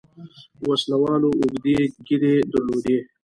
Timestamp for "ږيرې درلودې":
2.05-2.97